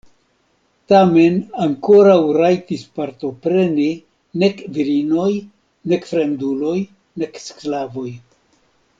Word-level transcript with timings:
Tamen 0.91 1.35
ankoraŭ 1.65 2.15
rajtis 2.37 2.85
partopreni 2.99 3.87
nek 4.45 4.63
virinoj 4.77 5.27
nek 5.93 6.07
fremduloj 6.13 6.77
nek 7.25 7.39
sklavoj. 7.45 8.09